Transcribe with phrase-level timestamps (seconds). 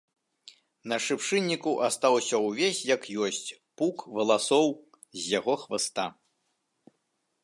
[0.91, 3.45] На шыпшынніку астаўся ўвесь як ёсць
[3.81, 4.67] пук валасоў
[5.19, 6.07] з яго хваста.